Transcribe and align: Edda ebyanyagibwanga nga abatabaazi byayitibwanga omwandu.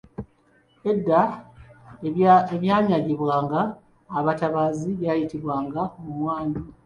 Edda 0.91 1.21
ebyanyagibwanga 2.55 3.39
nga 3.65 4.19
abatabaazi 4.19 4.89
byayitibwanga 4.99 5.81
omwandu. 6.09 6.61